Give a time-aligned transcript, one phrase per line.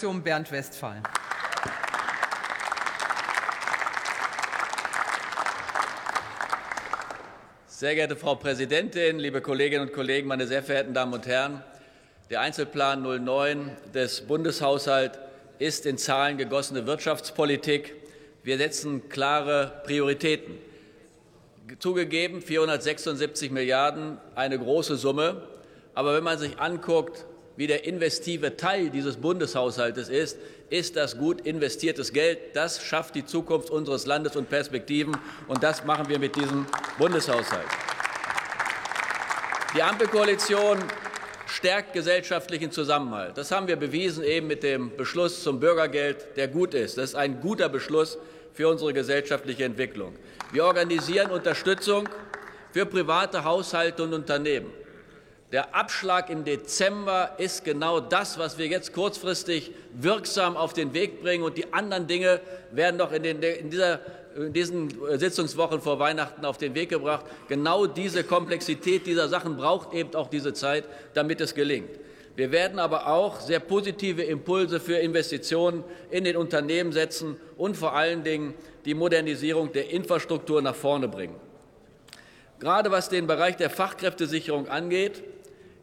[0.00, 1.02] SPD-Fraktion Bernd Westphal.
[7.66, 11.62] Sehr geehrte Frau Präsidentin, liebe Kolleginnen und Kollegen, meine sehr verehrten Damen und Herren!
[12.30, 15.18] Der Einzelplan 09 des Bundeshaushalts
[15.58, 17.94] ist in Zahlen gegossene Wirtschaftspolitik.
[18.42, 20.56] Wir setzen klare Prioritäten.
[21.78, 25.42] Zugegeben 476 Milliarden, eine große Summe.
[25.94, 27.26] Aber wenn man sich anguckt,
[27.56, 30.38] wie der investive Teil dieses Bundeshaushaltes ist,
[30.70, 32.38] ist das gut investiertes Geld.
[32.54, 35.16] Das schafft die Zukunft unseres Landes und Perspektiven.
[35.48, 36.66] Und das machen wir mit diesem
[36.98, 37.66] Bundeshaushalt.
[39.74, 40.78] Die Ampelkoalition
[41.46, 43.36] stärkt gesellschaftlichen Zusammenhalt.
[43.36, 46.98] Das haben wir bewiesen eben mit dem Beschluss zum Bürgergeld, der gut ist.
[46.98, 48.18] Das ist ein guter Beschluss
[48.52, 50.14] für unsere gesellschaftliche Entwicklung.
[50.52, 52.08] Wir organisieren Unterstützung
[52.72, 54.72] für private Haushalte und Unternehmen.
[55.52, 61.22] Der Abschlag im Dezember ist genau das, was wir jetzt kurzfristig wirksam auf den Weg
[61.22, 61.42] bringen.
[61.42, 63.98] Und die anderen Dinge werden noch in, den, in, dieser,
[64.36, 67.26] in diesen Sitzungswochen vor Weihnachten auf den Weg gebracht.
[67.48, 71.90] Genau diese Komplexität dieser Sachen braucht eben auch diese Zeit, damit es gelingt.
[72.36, 77.96] Wir werden aber auch sehr positive Impulse für Investitionen in den Unternehmen setzen und vor
[77.96, 81.34] allen Dingen die Modernisierung der Infrastruktur nach vorne bringen.
[82.60, 85.24] Gerade was den Bereich der Fachkräftesicherung angeht,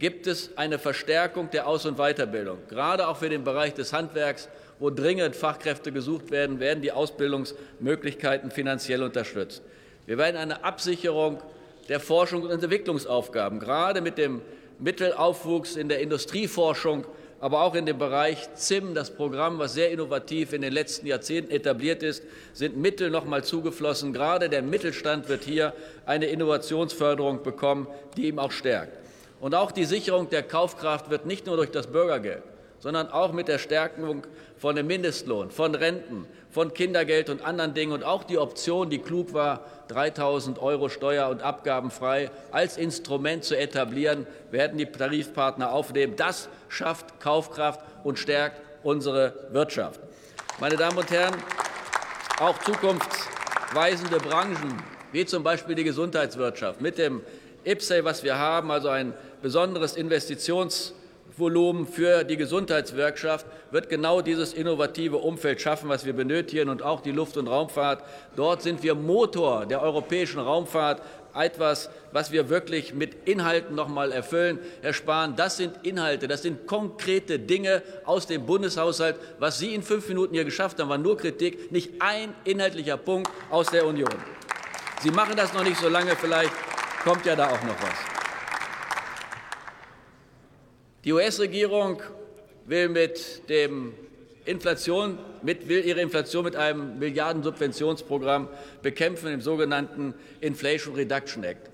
[0.00, 2.58] gibt es eine Verstärkung der Aus- und Weiterbildung.
[2.68, 4.48] Gerade auch für den Bereich des Handwerks,
[4.78, 9.62] wo dringend Fachkräfte gesucht werden, werden die Ausbildungsmöglichkeiten finanziell unterstützt.
[10.06, 11.42] Wir werden eine Absicherung
[11.90, 14.40] der Forschung und Entwicklungsaufgaben, gerade mit dem
[14.78, 17.04] Mittelaufwuchs in der Industrieforschung,
[17.38, 21.50] aber auch in dem Bereich ZIM, das Programm, was sehr innovativ in den letzten Jahrzehnten
[21.50, 22.22] etabliert ist,
[22.54, 24.14] sind Mittel noch mal zugeflossen.
[24.14, 25.74] Gerade der Mittelstand wird hier
[26.06, 29.09] eine Innovationsförderung bekommen, die ihm auch stärkt.
[29.40, 32.42] Und auch die Sicherung der Kaufkraft wird nicht nur durch das Bürgergeld,
[32.78, 34.26] sondern auch mit der Stärkung
[34.58, 38.98] von dem Mindestlohn, von Renten, von Kindergeld und anderen Dingen und auch die Option, die
[38.98, 46.16] klug war, 3.000 Euro steuer- und abgabenfrei als Instrument zu etablieren, werden die Tarifpartner aufnehmen.
[46.16, 50.00] Das schafft Kaufkraft und stärkt unsere Wirtschaft.
[50.58, 51.34] Meine Damen und Herren,
[52.40, 57.22] auch zukunftsweisende Branchen, wie zum Beispiel die Gesundheitswirtschaft, mit dem
[57.64, 65.16] IPSE, was wir haben, also ein besonderes Investitionsvolumen für die Gesundheitswirtschaft, wird genau dieses innovative
[65.16, 68.02] Umfeld schaffen, was wir benötigen, und auch die Luft- und Raumfahrt.
[68.36, 71.02] Dort sind wir Motor der europäischen Raumfahrt,
[71.34, 74.58] etwas, was wir wirklich mit Inhalten noch mal erfüllen.
[74.82, 79.16] Herr Spahn, das sind Inhalte, das sind konkrete Dinge aus dem Bundeshaushalt.
[79.38, 83.30] Was Sie in fünf Minuten hier geschafft haben, war nur Kritik, nicht ein inhaltlicher Punkt
[83.50, 84.10] aus der Union.
[85.02, 86.52] Sie machen das noch nicht so lange, vielleicht
[87.04, 88.09] kommt ja da auch noch was.
[91.02, 92.02] Die US-Regierung
[92.66, 93.94] will, mit dem
[94.44, 98.48] Inflation, mit, will ihre Inflation mit einem Milliardensubventionsprogramm
[98.82, 100.12] bekämpfen, dem sogenannten
[100.42, 101.70] Inflation Reduction Act.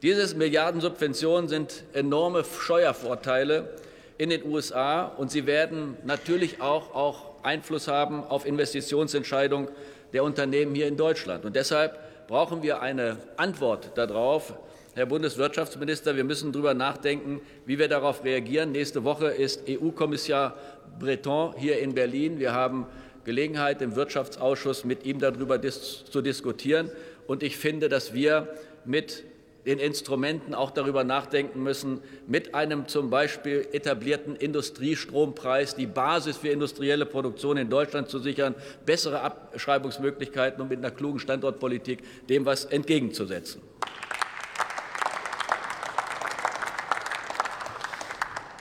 [0.00, 3.74] Diese Milliardensubventionen sind enorme Steuervorteile
[4.16, 9.68] in den USA, und sie werden natürlich auch, auch Einfluss haben auf Investitionsentscheidungen
[10.14, 11.44] der Unternehmen hier in Deutschland.
[11.44, 14.54] Und deshalb brauchen wir eine Antwort darauf,
[14.94, 18.72] Herr Bundeswirtschaftsminister, wir müssen darüber nachdenken, wie wir darauf reagieren.
[18.72, 20.54] Nächste Woche ist EU-Kommissar
[20.98, 22.38] Breton hier in Berlin.
[22.38, 22.86] Wir haben
[23.24, 26.90] Gelegenheit, im Wirtschaftsausschuss mit ihm darüber dis zu diskutieren.
[27.26, 28.48] Und ich finde, dass wir
[28.84, 29.24] mit
[29.64, 36.48] den Instrumenten auch darüber nachdenken müssen, mit einem zum Beispiel etablierten Industriestrompreis die Basis für
[36.48, 38.54] industrielle Produktion in Deutschland zu sichern,
[38.84, 43.62] bessere Abschreibungsmöglichkeiten und mit einer klugen Standortpolitik dem was entgegenzusetzen.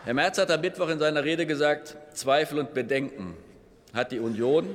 [0.03, 3.35] Herr Merz hat am Mittwoch in seiner Rede gesagt, Zweifel und Bedenken
[3.94, 4.67] hat die Union.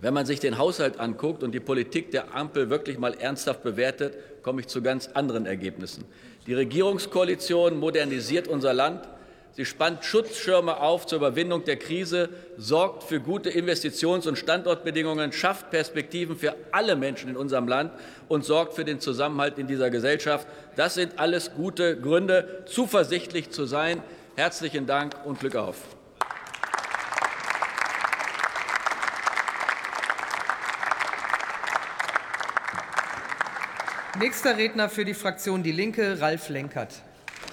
[0.00, 4.14] Wenn man sich den Haushalt anguckt und die Politik der Ampel wirklich mal ernsthaft bewertet,
[4.44, 6.04] komme ich zu ganz anderen Ergebnissen.
[6.46, 9.08] Die Regierungskoalition modernisiert unser Land.
[9.50, 15.70] Sie spannt Schutzschirme auf zur Überwindung der Krise, sorgt für gute Investitions- und Standortbedingungen, schafft
[15.70, 17.90] Perspektiven für alle Menschen in unserem Land
[18.28, 20.46] und sorgt für den Zusammenhalt in dieser Gesellschaft.
[20.76, 24.02] Das sind alles gute Gründe, zuversichtlich zu sein.
[24.38, 25.78] Herzlichen Dank und Glück auf.
[34.18, 37.02] Nächster Redner für die Fraktion Die Linke, Ralf Lenkert.